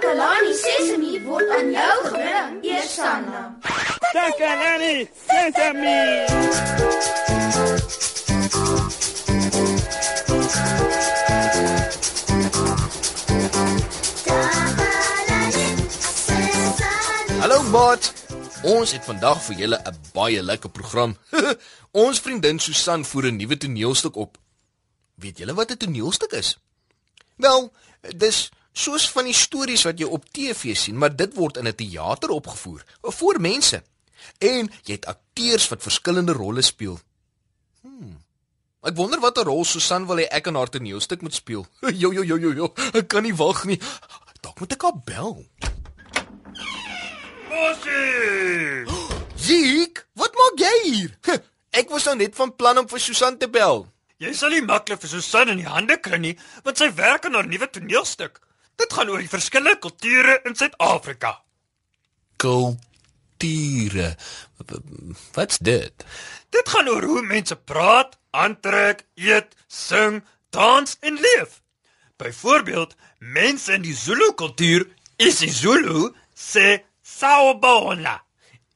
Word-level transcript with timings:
Takalani 0.00 0.54
Sesemi 0.56 1.18
word 1.28 1.50
aan 1.52 1.66
jou 1.76 1.96
gebring, 2.08 2.64
Eersanna. 2.64 3.40
Takalani 4.14 4.94
Sesemi. 5.28 5.96
Hallo 17.40 17.58
Bot. 17.68 18.12
Ons 18.62 18.92
het 18.96 19.04
vandag 19.04 19.42
vir 19.50 19.56
julle 19.56 19.80
'n 19.84 20.00
baie 20.16 20.42
lekker 20.42 20.70
program. 20.70 21.12
ons 22.04 22.20
vriendin 22.20 22.58
Susan 22.58 23.04
voer 23.04 23.28
'n 23.28 23.36
nuwe 23.36 23.56
toneelstuk 23.56 24.16
op. 24.16 24.40
Weet 25.20 25.44
julle 25.44 25.54
wat 25.54 25.70
'n 25.70 25.76
toneelstuk 25.76 26.32
is? 26.32 26.56
Wel, 27.36 27.72
dis 28.16 28.48
soos 28.72 29.10
van 29.10 29.24
die 29.24 29.36
stories 29.36 29.84
wat 29.88 29.98
jy 29.98 30.06
op 30.06 30.26
TV 30.30 30.74
sien, 30.76 30.98
maar 30.98 31.16
dit 31.16 31.34
word 31.34 31.56
in 31.56 31.68
'n 31.68 31.74
teater 31.74 32.30
opgevoer 32.30 32.84
voor 33.02 33.40
mense. 33.40 33.82
En 34.38 34.70
jy 34.84 34.92
het 34.92 35.06
akteurs 35.06 35.68
wat 35.68 35.82
verskillende 35.82 36.32
rolle 36.32 36.62
speel. 36.62 37.00
Hmm. 37.82 38.20
Ek 38.82 38.96
wonder 38.96 39.20
watter 39.20 39.44
rol 39.44 39.64
Susan 39.64 40.06
wil 40.06 40.16
hê 40.16 40.26
ek 40.30 40.46
in 40.46 40.54
haar 40.54 40.68
toneelstuk 40.68 41.22
moet 41.22 41.34
speel. 41.34 41.66
Jo 42.02 42.12
jo 42.12 42.22
jo 42.22 42.36
jo 42.36 42.52
jo, 42.52 42.72
ek 42.92 43.08
kan 43.08 43.22
nie 43.22 43.34
wag 43.34 43.64
nie. 43.64 43.80
Dalk 44.40 44.60
moet 44.60 44.72
ek 44.72 44.82
haar 44.82 45.00
bel. 45.04 45.46
Mosie! 47.50 48.86
Ziek, 49.46 50.06
wat 50.14 50.36
maak 50.36 50.60
jy 50.60 50.76
hier? 50.84 51.16
Ek 51.80 51.90
was 51.90 52.04
nou 52.08 52.16
net 52.18 52.34
van 52.34 52.50
plan 52.56 52.78
om 52.78 52.88
vir 52.90 53.00
Susan 53.02 53.36
te 53.38 53.48
bel. 53.48 53.84
Jy 54.20 54.32
sal 54.36 54.52
nie 54.52 54.64
maklik 54.64 55.00
vir 55.00 55.10
Susan 55.12 55.52
in 55.52 55.60
die 55.62 55.68
hande 55.70 55.96
kry 56.02 56.18
nie, 56.20 56.34
want 56.66 56.80
sy 56.80 56.90
werk 56.98 57.24
aan 57.26 57.38
haar 57.38 57.48
nuwe 57.48 57.68
toneelstuk. 57.72 58.40
Dit 58.80 58.92
gaan 58.96 59.10
oor 59.12 59.20
die 59.20 59.28
verskillende 59.28 59.78
kulture 59.78 60.40
in 60.48 60.56
Suid-Afrika. 60.56 61.34
Kulture. 62.40 64.14
Wat's 65.36 65.60
dit? 65.60 66.04
Dit 66.48 66.68
gaan 66.68 66.88
oor 66.88 67.04
hoe 67.04 67.22
mense 67.22 67.56
praat, 67.56 68.16
aantrek, 68.30 69.04
eet, 69.14 69.52
sing, 69.68 70.22
dans 70.50 70.96
en 71.00 71.20
leef. 71.20 71.60
Byvoorbeeld, 72.20 72.96
mense 73.18 73.72
in 73.72 73.84
die 73.84 73.96
Zulu 73.96 74.32
kultuur, 74.34 74.86
isiZulu, 75.20 76.10
sê 76.34 76.80
sawubona 77.04 78.16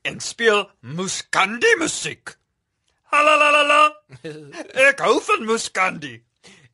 en 0.05 0.21
speel 0.21 0.67
muskandi 0.81 1.77
musiek. 1.81 2.37
Halalalala. 3.13 3.83
Ek 4.89 5.01
hou 5.05 5.17
van 5.25 5.45
muskandi. 5.49 6.19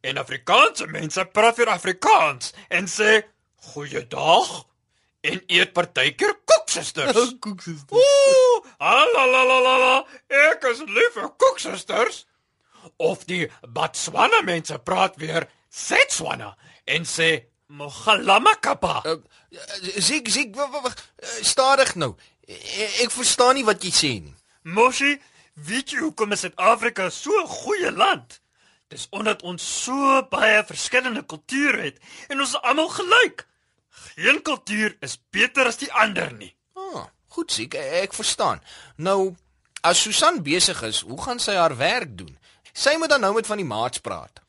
En 0.01 0.17
Afrikaanse 0.19 0.87
mense 0.87 1.25
praat 1.33 1.59
vir 1.61 1.69
Afrikaans 1.69 2.55
en 2.69 2.89
sê 2.89 3.21
goeiedag 3.73 4.49
en 5.21 5.43
eet 5.47 5.73
partykeer 5.77 6.39
koeksusters. 6.49 7.35
Koeksusters. 7.45 8.01
Ooh, 8.01 8.65
halalalala. 8.81 10.07
Ek 10.49 10.65
is 10.73 10.81
lief 10.89 11.17
vir 11.19 11.29
koeksusters. 11.37 12.25
Of 12.97 13.27
die 13.29 13.45
Botswana 13.69 14.41
mense 14.47 14.79
praat 14.79 15.19
weer 15.21 15.49
Setswana 15.69 16.55
en 16.89 17.05
sê 17.05 17.31
mogalamakapa. 17.71 19.03
Uh, 19.05 19.19
Ziek, 20.01 20.29
ziek, 20.29 20.55
wag, 20.57 20.71
wag, 20.73 20.83
wag. 20.89 20.97
Uh, 21.21 21.29
stadig 21.45 21.95
nou. 22.01 22.15
Ek, 22.49 23.05
ek 23.05 23.13
verstaan 23.15 23.59
nie 23.61 23.67
wat 23.69 23.85
jy 23.85 23.93
sê 23.95 24.13
nie. 24.25 24.35
Moshi, 24.63 25.13
weet 25.69 25.93
jy 25.93 26.01
hoekom 26.07 26.33
is 26.35 26.47
Suid-Afrika 26.47 27.11
so 27.11 27.37
'n 27.43 27.47
goeie 27.47 27.93
land? 27.93 28.41
Dis 28.91 29.07
omdat 29.15 29.45
ons 29.47 29.63
so 29.85 30.19
baie 30.33 30.65
verskillende 30.67 31.23
kulture 31.23 31.85
het 31.85 32.01
en 32.29 32.41
ons 32.43 32.57
is 32.57 32.63
almal 32.67 32.91
gelyk. 32.91 33.47
Geen 34.17 34.41
kultuur 34.43 34.97
is 35.07 35.19
beter 35.31 35.71
as 35.71 35.79
die 35.79 35.93
ander 35.95 36.33
nie. 36.35 36.51
Ah, 36.75 37.07
goed 37.37 37.55
ziek, 37.55 37.77
ek 37.79 38.17
verstaan. 38.17 38.59
Nou, 38.99 39.37
as 39.87 40.03
Susan 40.03 40.43
besig 40.43 40.83
is, 40.89 41.05
hoe 41.07 41.21
gaan 41.23 41.39
sy 41.39 41.55
haar 41.55 41.77
werk 41.79 42.17
doen? 42.19 42.35
Sy 42.73 42.97
moet 42.99 43.13
dan 43.15 43.23
nou 43.23 43.33
met 43.37 43.47
van 43.47 43.63
die 43.63 43.69
maats 43.69 44.03
praat. 44.03 44.43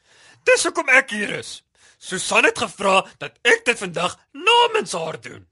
Dis 0.49 0.65
hoekom 0.65 0.89
ek 0.89 1.13
hier 1.13 1.37
is. 1.37 1.61
Susan 2.01 2.47
het 2.47 2.57
gevra 2.57 3.03
dat 3.21 3.37
ek 3.45 3.65
dit 3.69 3.77
vandag 3.77 4.17
namens 4.33 4.97
haar 4.97 5.21
doen. 5.21 5.45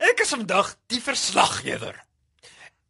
Ek 0.00 0.24
is 0.24 0.32
vandag 0.32 0.74
die 0.88 1.02
verslaggewer. 1.04 2.00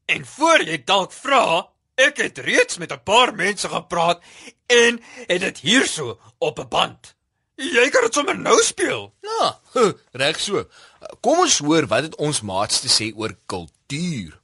En 0.06 0.22
voor 0.36 0.62
jy 0.62 0.78
dalk 0.86 1.12
vra, 1.12 1.66
ek 1.94 2.16
het 2.16 2.38
reeds 2.38 2.78
met 2.78 2.92
'n 2.92 3.02
paar 3.02 3.34
mense 3.34 3.68
gepraat 3.68 4.20
en 4.66 5.00
het 5.26 5.40
dit 5.40 5.58
hierso 5.58 6.18
op 6.38 6.58
'n 6.58 6.68
band. 6.68 7.14
Jy 7.54 7.88
kan 7.90 8.02
dit 8.02 8.14
sommer 8.14 8.38
nou 8.38 8.62
speel. 8.62 9.14
Ja, 9.20 9.60
reg 10.12 10.40
so. 10.40 10.64
Kom 11.20 11.38
ons 11.38 11.58
hoor 11.58 11.86
wat 11.86 12.02
het 12.02 12.16
ons 12.16 12.40
maats 12.40 12.80
te 12.80 12.88
sê 12.88 13.16
oor 13.16 13.36
kultuur. 13.46 14.40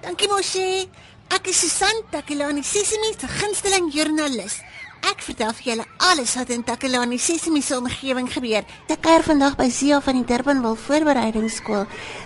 Dankie 0.00 0.28
Moshi. 0.28 0.88
Ek 1.28 1.46
is 1.46 1.58
Susan 1.60 2.02
Takelani 2.10 2.62
Sesimi 2.62 3.12
se 3.18 3.28
gunsteling 3.28 3.92
joernalis. 3.92 4.62
Ek 5.04 5.20
vertel 5.20 5.52
vir 5.58 5.66
julle 5.70 5.84
alles 5.98 6.34
wat 6.38 6.50
in 6.54 6.62
Takelani 6.64 7.18
Sesimi 7.18 7.60
se 7.62 7.76
omgewing 7.76 8.28
gebeur. 8.32 8.64
Ek 8.88 9.02
kuier 9.04 9.24
vandag 9.26 9.56
by 9.58 9.68
Zia 9.70 10.00
van 10.00 10.20
die 10.20 10.24
Durbanville 10.24 10.76
Voorbereidingsskool. 10.76 11.84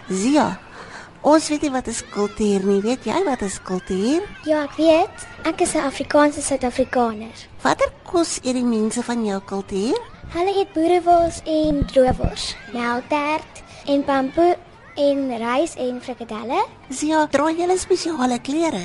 Zia, 0.09 0.47
ons 1.23 1.49
weet 1.51 1.67
nie 1.67 1.73
wat 1.75 1.91
is 1.91 2.03
kultuur 2.15 2.65
nie. 2.69 2.81
Weet 2.85 3.05
jy 3.11 3.25
wat 3.27 3.43
is 3.43 3.59
kultuur? 3.63 4.23
Ja, 4.47 4.65
ek 4.65 4.79
weet. 4.79 5.27
Ek 5.45 5.61
is 5.61 5.75
'n 5.75 5.85
Afrikaanse 5.85 6.43
Suid-Afrikaner. 6.43 7.35
Watter 7.63 7.93
kos 8.05 8.39
eet 8.43 8.55
die 8.55 8.65
mense 8.65 9.03
van 9.03 9.25
jou 9.25 9.41
kultuur? 9.41 9.99
Hulle 10.31 10.53
eet 10.59 10.73
boerewors 10.73 11.43
en 11.45 11.87
droewors, 11.87 12.55
melktert 12.73 13.63
en 13.87 14.05
pampoe 14.05 14.57
en 14.97 15.31
rys 15.39 15.75
en 15.77 16.01
frikadelle. 16.01 16.65
Zia, 16.89 17.27
dra 17.27 17.51
jy 17.51 17.77
spesiale 17.79 18.39
klere? 18.41 18.83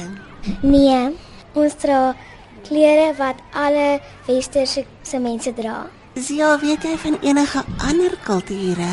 Nee, 0.61 1.15
ons 1.53 1.75
dra 1.81 2.15
klere 2.67 3.13
wat 3.17 3.41
alle 3.53 3.99
westerse 4.27 4.85
se 5.03 5.19
mense 5.19 5.53
dra. 5.53 5.85
Zia, 6.15 6.55
weet 6.59 6.83
jy 6.83 6.95
van 6.97 7.17
enige 7.21 7.63
ander 7.83 8.17
kulture? 8.23 8.91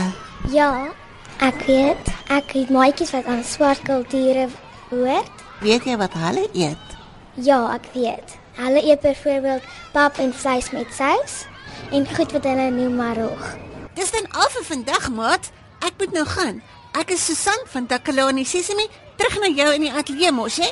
Ja, 0.51 0.91
ek 1.39 1.63
weet. 1.67 2.11
Ek 2.33 2.53
het 2.57 2.71
maatjies 2.71 3.13
wat 3.15 3.29
aan 3.31 3.45
swart 3.45 3.83
kulture 3.87 4.49
hoort. 4.91 5.45
Weet 5.63 5.87
jy 5.87 5.97
wat 6.01 6.15
hulle 6.19 6.49
eet? 6.53 6.97
Ja, 7.35 7.61
ek 7.75 7.87
weet. 7.95 8.37
Hulle 8.59 8.83
eet 8.85 9.01
byvoorbeeld 9.01 9.63
pap 9.93 10.19
en 10.19 10.35
vleis 10.35 10.71
met 10.75 10.91
sous 10.93 11.45
en 11.93 12.07
goed 12.17 12.33
wat 12.33 12.45
hulle 12.45 12.69
noem 12.71 12.97
marog. 12.97 13.57
Dis 13.95 14.13
dan 14.13 14.27
al 14.33 14.49
vir 14.57 14.65
vandag, 14.65 15.09
maat. 15.13 15.51
Ek 15.85 15.97
moet 15.99 16.13
nou 16.13 16.25
gaan. 16.27 16.63
Ek 16.99 17.11
is 17.15 17.25
Susan 17.25 17.67
van 17.73 17.87
Takalani 17.87 18.45
Sesimi, 18.45 18.85
terug 19.17 19.39
na 19.41 19.49
jou 19.49 19.69
in 19.75 19.87
die 19.87 19.93
ateljee 19.93 20.33
mos, 20.33 20.59
hè? 20.61 20.69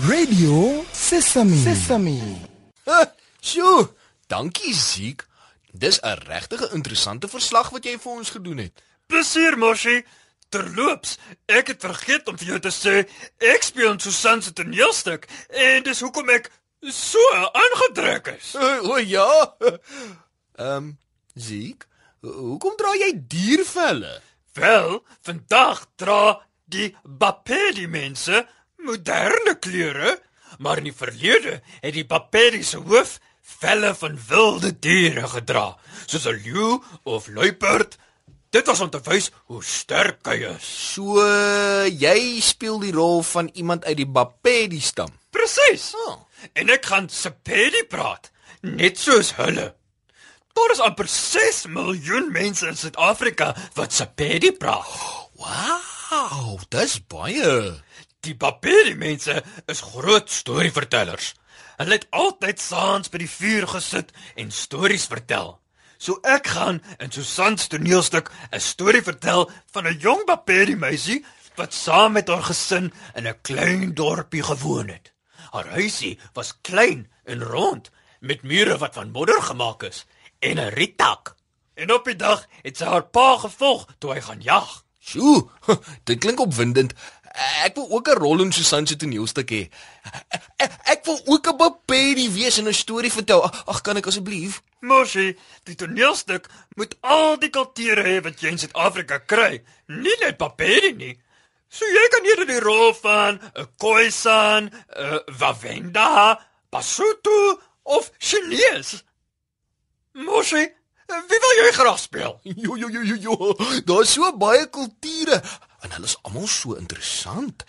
Radio 0.00 0.84
Sesame. 0.92 1.56
Sesame. 1.56 2.18
Sjoe, 3.40 3.88
dankie 4.26 4.74
Ziek. 4.74 5.26
Dis 5.72 6.00
'n 6.00 6.16
regtig 6.26 6.72
interessante 6.72 7.28
verslag 7.28 7.70
wat 7.70 7.84
jy 7.84 7.98
vir 7.98 8.12
ons 8.12 8.30
gedoen 8.30 8.56
het. 8.56 8.82
Plesier, 9.06 9.58
Moshi. 9.58 10.04
Terloops, 10.48 11.18
ek 11.46 11.66
het 11.66 11.80
vergeet 11.80 12.28
om 12.28 12.38
vir 12.38 12.46
jou 12.46 12.58
te 12.58 12.68
sê 12.68 13.08
ek 13.38 13.62
speel 13.62 13.92
in 13.92 13.98
Susan 14.00 14.42
se 14.42 14.52
toneelstuk 14.52 15.28
en 15.48 15.82
dis 15.82 16.00
hoekom 16.00 16.28
ek 16.28 16.50
so 16.80 17.18
aangedruk 17.32 18.26
is. 18.26 18.54
O, 18.56 18.92
o 18.92 18.96
ja. 18.96 19.54
Ehm, 20.56 20.76
um, 20.76 20.98
Ziek, 21.34 21.86
hoekom 22.20 22.76
dra 22.76 22.94
jy 22.94 23.12
diervelle? 23.28 24.22
Wel, 24.52 25.04
vandag 25.22 25.86
dra 25.96 26.40
die 26.64 26.96
Bapedi 27.04 27.86
mense 27.86 28.48
moderne 28.84 29.56
klere, 29.58 30.18
maar 30.58 30.78
in 30.78 30.90
die 30.90 30.96
verlede 30.96 31.60
het 31.80 31.94
die 31.94 32.06
Bapedi 32.06 32.62
se 32.62 32.78
hoof 32.82 33.18
velle 33.58 33.94
van 33.94 34.18
wilde 34.28 34.72
diere 34.78 35.26
gedra, 35.28 35.76
soos 36.06 36.26
'n 36.26 36.40
leeu 36.44 36.82
of 37.02 37.28
luiperd. 37.28 37.98
Dit 38.50 38.66
was 38.66 38.80
om 38.80 38.90
te 38.90 39.00
wys 39.04 39.30
hoe 39.48 39.64
sterk 39.64 40.26
hy 40.26 40.34
is. 40.56 40.66
So 40.92 41.16
jy 41.88 42.40
speel 42.40 42.78
die 42.80 42.92
rol 42.92 43.22
van 43.22 43.50
iemand 43.54 43.84
uit 43.84 43.96
die 43.96 44.06
Bapedi 44.06 44.80
stam. 44.80 45.08
Presies. 45.30 45.94
Oh. 46.06 46.18
En 46.52 46.68
ek 46.68 46.84
gaan 46.90 47.08
Sepedi 47.08 47.84
praat, 47.88 48.30
net 48.60 48.98
soos 48.98 49.34
hulle. 49.38 49.74
Daar 50.52 50.70
is 50.74 50.82
amper 50.84 51.08
6 51.08 51.66
miljoen 51.72 52.28
mense 52.32 52.66
in 52.68 52.76
Suid-Afrika 52.76 53.54
wat 53.74 53.92
Sepedi 53.92 54.52
praat. 54.52 54.90
Wow, 55.40 56.60
dis 56.68 56.98
baie. 57.08 57.80
Die 58.22 58.36
Bapedi 58.38 58.92
mense 58.94 59.40
is 59.66 59.80
groot 59.82 60.28
storievertellers. 60.30 61.32
Hulle 61.80 61.96
het 61.96 62.04
altyd 62.14 62.60
saans 62.62 63.10
by 63.10 63.18
die 63.18 63.30
vuur 63.30 63.64
gesit 63.72 64.12
en 64.38 64.52
stories 64.54 65.08
vertel. 65.10 65.56
So 65.98 66.20
ek 66.22 66.52
gaan 66.54 66.78
in 67.02 67.10
Susan 67.10 67.58
se 67.58 67.66
toneelstuk 67.72 68.30
'n 68.30 68.60
storie 68.62 69.02
vertel 69.02 69.50
van 69.74 69.88
'n 69.88 69.98
jong 69.98 70.22
Bapedi 70.26 70.76
meisie 70.76 71.24
wat 71.56 71.74
saam 71.74 72.12
met 72.12 72.28
haar 72.28 72.46
gesin 72.46 72.92
in 73.14 73.26
'n 73.26 73.40
klein 73.42 73.94
dorpie 73.94 74.42
gewoon 74.42 74.88
het. 74.88 75.12
Haar 75.50 75.68
huisie 75.74 76.18
was 76.32 76.54
klein 76.60 77.10
en 77.24 77.42
rond 77.42 77.90
met 78.20 78.42
mure 78.42 78.78
wat 78.78 78.94
van 78.94 79.10
modder 79.10 79.42
gemaak 79.42 79.82
is 79.82 80.06
en 80.38 80.58
'n 80.58 80.74
riettak. 80.78 81.34
En 81.74 81.92
op 81.92 82.04
die 82.04 82.16
dag 82.16 82.46
het 82.62 82.76
sy 82.76 82.84
haar 82.84 83.04
pa 83.04 83.36
gevolg 83.38 83.86
toe 83.98 84.12
hy 84.14 84.20
gaan 84.20 84.42
jag. 84.42 84.84
Sjoe, 85.02 85.48
dit 86.06 86.18
klink 86.18 86.40
opwindend. 86.40 86.94
Ek 87.64 87.74
wil 87.74 87.88
ook 87.90 88.08
'n 88.08 88.18
rol 88.18 88.42
in 88.42 88.52
Susan 88.52 88.86
se 88.86 88.96
toneelstuk 88.96 89.50
hê. 89.50 89.70
Ek, 90.56 90.72
ek 90.84 91.04
wil 91.04 91.20
ook 91.24 91.46
'n 91.48 91.56
Bappedi 91.56 92.28
wees 92.32 92.58
en 92.58 92.68
'n 92.68 92.74
storie 92.74 93.12
vertel. 93.12 93.42
Ag, 93.66 93.80
kan 93.80 93.96
ek 93.96 94.06
asseblief? 94.06 94.62
Moshi, 94.80 95.38
die 95.64 95.74
toneelstuk 95.74 96.48
moet 96.74 96.96
al 97.00 97.38
die 97.38 97.50
kulture 97.50 98.02
hê 98.02 98.20
wat 98.22 98.40
jy 98.40 98.48
in 98.48 98.58
Suid-Afrika 98.58 99.18
kry, 99.18 99.62
nie 99.86 100.16
net 100.20 100.36
Papedi 100.36 100.92
nie. 100.92 101.18
So 101.68 101.86
jy 101.86 102.08
kan 102.12 102.24
hier 102.24 102.46
die 102.46 102.60
rol 102.60 102.92
van 102.94 103.40
'n 103.56 103.68
Khoisan, 103.78 104.70
'n 104.96 105.20
Wavenda, 105.38 106.38
Basotho 106.70 107.60
of 107.82 108.10
Chinese. 108.18 109.02
Moshi, 110.12 110.68
wie 111.08 111.40
wil 111.40 111.64
jy 111.64 111.72
graag 111.72 111.98
speel? 111.98 112.40
Jo 112.42 112.76
jo 112.76 112.88
jo 112.88 113.02
jo 113.02 113.16
jo. 113.16 113.54
Daar's 113.84 114.12
so 114.12 114.32
baie 114.36 114.66
kulture 114.68 115.42
en 115.82 115.94
hulle 115.96 116.08
is 116.08 116.18
almal 116.22 116.46
so 116.46 116.74
interessant. 116.78 117.64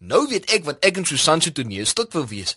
Nou 0.00 0.26
weet 0.28 0.50
ek 0.56 0.64
wat 0.68 0.84
ek 0.84 1.00
in 1.02 1.08
Susan 1.08 1.40
se 1.40 1.52
toneelstuk 1.52 2.12
wil 2.16 2.26
wees. 2.26 2.56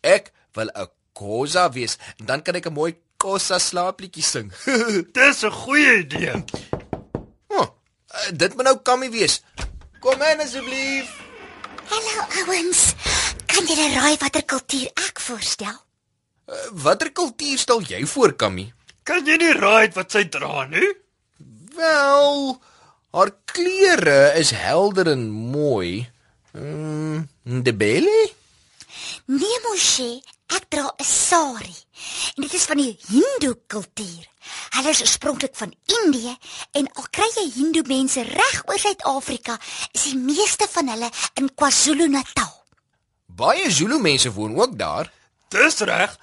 Ek 0.00 0.32
wil 0.54 0.70
'n 0.74 0.88
Khoza 1.12 1.68
wees 1.72 1.98
en 2.18 2.26
dan 2.26 2.42
kan 2.42 2.54
ek 2.54 2.66
'n 2.66 2.72
mooi 2.72 2.96
Khoza 3.18 3.58
slaapliedjie 3.58 4.22
sing. 4.22 4.52
Dis 5.16 5.42
'n 5.44 5.50
goeie 5.50 5.98
idee. 5.98 6.44
oh, 7.48 7.68
dit 8.32 8.54
moet 8.54 8.64
nou 8.64 8.78
Kammy 8.82 9.10
wees. 9.10 9.42
Kom 10.00 10.22
in 10.22 10.40
asseblief. 10.40 11.10
Hallo 11.90 12.24
ouens. 12.46 12.94
Kan 13.46 13.66
julle 13.66 13.88
raai 13.94 14.16
watter 14.18 14.44
kultuur 14.44 14.88
ek 15.08 15.20
voorstel? 15.20 15.76
Uh, 16.48 16.56
watter 16.72 17.12
kultuur 17.12 17.58
stel 17.58 17.82
jy 17.86 18.06
voor, 18.06 18.32
Kammy? 18.36 18.72
Kan 19.04 19.26
jy 19.26 19.36
nie 19.36 19.52
raai 19.52 19.90
wat 19.94 20.10
sy 20.14 20.24
dra 20.28 20.64
nie? 20.70 20.88
Wel, 21.76 22.58
haar 23.12 23.30
klere 23.44 24.32
is 24.40 24.50
helder 24.56 25.10
en 25.12 25.28
mooi. 25.30 26.08
Mm, 26.52 27.28
de 27.42 27.74
Belle? 27.74 28.30
Nee, 29.24 29.58
Moshe, 29.64 30.20
ek 30.46 30.68
dra 30.68 30.88
'n 30.96 31.04
sari. 31.04 31.76
En 32.36 32.42
dit 32.42 32.52
is 32.52 32.64
van 32.64 32.76
die 32.76 32.98
Hindu 33.08 33.54
kultuur. 33.66 34.24
Hulle 34.74 34.90
is 34.90 35.00
oorspronklik 35.00 35.54
van 35.56 35.74
Indië 36.02 36.36
en 36.72 36.88
al 36.92 37.06
kry 37.10 37.28
jy 37.36 37.46
Hindu 37.54 37.82
mense 37.86 38.22
reg 38.22 38.62
oor 38.66 38.78
Suid-Afrika, 38.78 39.58
is 39.92 40.02
die 40.02 40.16
meeste 40.16 40.66
van 40.70 40.88
hulle 40.88 41.10
in 41.34 41.54
KwaZulu-Natal. 41.54 42.52
Baie 43.26 43.70
Zulu 43.70 43.98
mense 44.00 44.32
woon 44.32 44.56
ook 44.60 44.78
daar. 44.78 45.12
Dis 45.48 45.78
reg. 45.78 46.18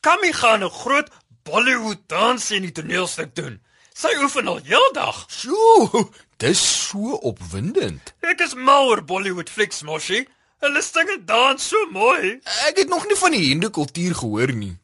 Kammy 0.00 0.32
gaan 0.32 0.64
'n 0.64 0.70
groot 0.70 1.08
Bollywood 1.42 2.00
dans 2.06 2.50
in 2.50 2.62
die 2.62 2.72
toneelstuk 2.72 3.34
doen. 3.34 3.60
Sy 3.94 4.10
oefen 4.18 4.48
al 4.50 4.58
heeldag. 4.66 5.20
Sjoe, 5.30 6.08
dis 6.42 6.58
so 6.58 7.14
opwindend. 7.22 8.14
Ek 8.26 8.40
is 8.42 8.56
mal 8.58 8.88
oor 8.90 9.04
Bollywood 9.06 9.50
flieks, 9.50 9.84
Moshi. 9.86 10.24
Hulle 10.64 10.82
sing 10.82 11.12
en 11.14 11.22
dans 11.28 11.62
so 11.62 11.78
mooi. 11.94 12.40
Ek 12.66 12.80
het 12.82 12.90
nog 12.90 13.06
nie 13.06 13.18
van 13.20 13.36
die 13.36 13.44
Hindu 13.52 13.70
kultuur 13.70 14.16
gehoor 14.18 14.50
nie. 14.58 14.74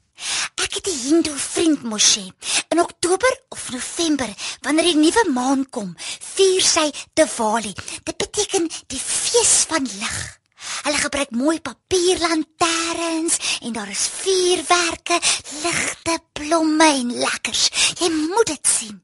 Ek 0.62 0.74
het 0.78 0.86
'n 0.86 1.00
Hindu 1.08 1.32
vriend 1.34 1.82
Moshe. 1.82 2.22
In 2.70 2.80
Oktober 2.80 3.32
of 3.48 3.70
November, 3.70 4.28
wanneer 4.62 4.84
die 4.84 4.96
nuwe 4.96 5.24
maan 5.34 5.66
kom, 5.70 5.96
vier 6.34 6.62
sy 6.62 6.92
Diwali. 7.14 7.74
Dit 8.04 8.16
beteken 8.16 8.70
die 8.86 9.00
fees 9.00 9.64
van 9.68 9.82
lig. 9.82 10.39
Hulle 10.84 11.00
gebruik 11.02 11.30
mooi 11.30 11.60
papierlanterns 11.60 13.38
en 13.60 13.72
daar 13.72 13.90
is 13.90 14.06
vuurwerke, 14.22 15.20
ligte, 15.62 16.18
blomme 16.32 16.88
en 17.00 17.12
lekkers. 17.18 17.68
Jy 18.00 18.10
moet 18.10 18.46
dit 18.46 18.66
sien. 18.66 19.02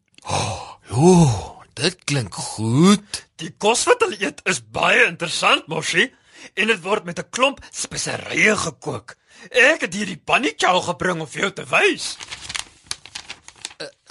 O, 0.90 1.26
dit 1.74 2.04
klink 2.04 2.34
goed. 2.34 3.24
Die 3.36 3.52
kos 3.58 3.84
wat 3.88 4.00
hulle 4.06 4.18
eet 4.22 4.40
is 4.48 4.62
baie 4.62 5.04
interessant, 5.06 5.66
Moshi, 5.68 6.08
en 6.54 6.72
dit 6.72 6.82
word 6.82 7.04
met 7.04 7.18
'n 7.18 7.30
klomp 7.30 7.60
speserye 7.70 8.56
gekook. 8.56 9.16
Ek 9.50 9.80
het 9.80 9.94
hierdie 9.94 10.22
bunny 10.24 10.54
chow 10.56 10.80
gebring 10.82 11.20
om 11.20 11.28
vir 11.28 11.40
jou 11.40 11.52
te 11.52 11.64
wys. 11.64 12.16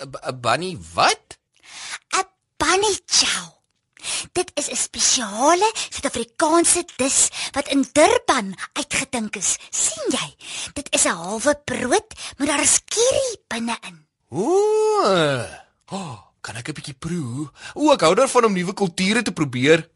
'n 0.02 0.40
Bunny 0.42 0.78
wat? 0.94 1.38
'n 2.14 2.28
Bunny 2.58 2.96
chow. 3.08 3.55
Dit 4.34 4.52
is 4.54 4.70
'n 4.70 4.76
spesiale 4.76 5.72
Suid-Afrikaanse 5.90 6.86
dis 6.98 7.30
wat 7.52 7.68
in 7.68 7.86
Durban 7.92 8.56
uitgedink 8.74 9.36
is. 9.36 9.58
sien 9.70 10.10
jy? 10.10 10.36
Dit 10.74 10.88
is 10.94 11.06
'n 11.06 11.16
halwe 11.16 11.56
brood, 11.66 12.10
maar 12.38 12.48
daar 12.48 12.62
is 12.62 12.82
curry 12.86 13.38
binne-in. 13.48 14.06
O, 14.30 14.44
oh, 15.92 16.18
kan 16.42 16.56
ek 16.56 16.70
'n 16.70 16.74
bietjie 16.74 16.98
proe? 17.00 17.50
O, 17.74 17.92
ek 17.94 18.02
hou 18.02 18.16
daarvan 18.16 18.46
om 18.46 18.54
nuwe 18.54 18.74
kulture 18.74 19.22
te 19.22 19.32
probeer. 19.32 19.90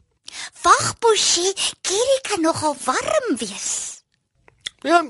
Wag, 0.61 0.99
Boshi, 0.99 1.53
curry 1.81 2.19
kan 2.21 2.41
nogal 2.41 2.75
warm 2.85 3.37
wees. 3.37 4.01
Ja. 4.81 5.03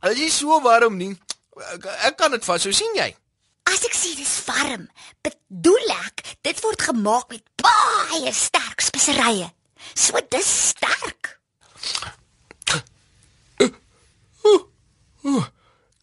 Dit 0.00 0.18
is 0.18 0.36
so 0.38 0.60
warm 0.60 0.96
nie. 0.96 1.16
Ek, 1.74 1.84
ek 1.84 2.16
kan 2.16 2.30
dit 2.30 2.44
vashou, 2.44 2.72
sien 2.72 2.94
jy? 2.94 3.16
As 3.66 3.84
ek 3.86 3.94
sê 3.98 4.14
dis 4.16 4.34
warm, 4.46 4.86
bedoel 5.26 5.92
ek 6.06 6.22
dit 6.46 6.62
word 6.64 6.82
gemaak 6.88 7.30
met 7.34 7.44
baie 7.60 8.32
sterk 8.32 8.84
speserye. 8.84 9.50
So 9.94 10.20
dis 10.30 10.50
sterk. 10.70 11.32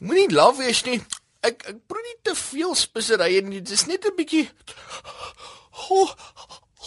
Moenie 0.03 0.31
laf 0.35 0.57
wees 0.59 0.83
nie. 0.87 0.99
Ek 1.43 1.63
ek 1.71 1.79
proe 1.87 2.03
nie 2.03 2.17
te 2.27 2.35
veel 2.35 2.75
speserye 2.75 3.41
nie. 3.43 3.61
Dit 3.63 3.77
is 3.79 3.87
net 3.87 4.05
'n 4.05 4.15
bietjie 4.19 4.47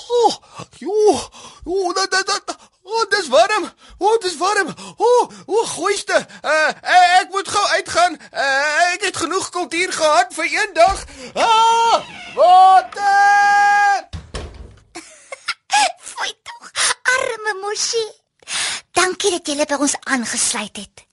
O, 0.09 0.27
oh, 0.27 0.37
jo, 0.79 1.31
o, 1.65 1.93
dat 1.93 2.11
dat 2.11 2.27
dat. 2.27 2.57
O, 2.83 3.01
oh, 3.01 3.09
dis 3.11 3.29
warm. 3.29 3.65
O, 3.99 4.07
oh, 4.07 4.19
dis 4.21 4.37
warm. 4.37 4.69
O, 4.97 5.05
oh, 5.05 5.31
o, 5.47 5.61
oh, 5.61 5.69
gooiste. 5.69 6.27
Uh, 6.43 6.69
ek 7.19 7.31
moet 7.31 7.49
gou 7.49 7.65
uitgaan. 7.67 8.19
Uh, 8.33 8.93
ek 8.93 9.09
het 9.09 9.17
genoeg 9.17 9.49
kultuur 9.51 9.93
gehad 9.93 10.35
vir 10.35 10.53
een 10.53 10.73
dag. 10.75 11.03
Ah, 11.35 12.07
water! 12.37 14.07
Fooi 15.99 16.33
tog, 16.43 16.71
arme 17.17 17.59
Moshi. 17.65 18.07
Dankie 18.95 19.35
dat 19.35 19.51
jy 19.51 19.67
by 19.67 19.81
ons 19.83 19.99
aangesluit 20.07 20.79
het. 20.85 21.05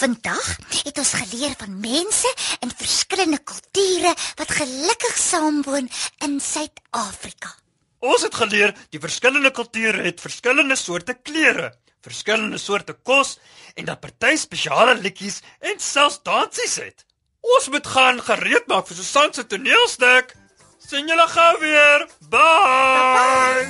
Vandag 0.00 0.56
het 0.82 0.98
ons 0.98 1.14
geleer 1.22 1.54
van 1.58 1.80
mense 1.80 2.34
in 2.60 2.74
verskillende 2.74 3.38
kulture 3.38 4.14
wat 4.34 4.58
gelukkig 4.58 5.16
saamwoon 5.18 5.90
in 6.26 6.40
Suid-Afrika. 6.40 7.54
Ons 8.00 8.22
het 8.24 8.34
geleer 8.34 8.72
die 8.88 9.00
verskillende 9.00 9.50
kulture 9.52 10.00
het 10.06 10.22
verskillende 10.24 10.76
soorte 10.76 11.14
klere, 11.14 11.74
verskillende 12.00 12.58
soorte 12.58 12.94
kos 13.04 13.34
en 13.76 13.84
dat 13.84 14.00
party 14.00 14.36
spesiale 14.40 14.94
liedjies 14.96 15.42
en 15.60 15.76
selfs 15.76 16.22
dansies 16.24 16.78
het. 16.80 17.04
Ons 17.44 17.68
moet 17.68 17.86
gaan 17.86 18.20
gereed 18.24 18.66
maak 18.72 18.88
vir 18.88 18.96
Susan 18.96 19.32
se 19.36 19.44
toneelstuk. 19.44 20.32
Sien 20.80 21.08
julle 21.08 21.28
gou 21.28 21.52
weer. 21.60 22.08
Bye. 22.32 23.68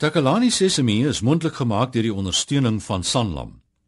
Takalani 0.00 0.50
Sesemi 0.50 1.04
is 1.06 1.20
mondelik 1.20 1.60
gemaak 1.60 1.92
deur 1.92 2.08
die 2.08 2.14
ondersteuning 2.14 2.80
van 2.82 3.04
Sanlam. 3.04 3.61